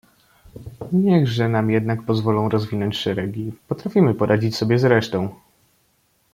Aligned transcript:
"Niechże 0.91 1.49
nam 1.49 1.71
jednak 1.71 2.03
pozwolą 2.05 2.49
rozwinąć 2.49 2.97
szeregi, 2.97 3.53
potrafimy 3.67 4.13
poradzić 4.13 4.55
sobie 4.55 4.79
z 4.79 4.83
resztą!" 4.83 5.35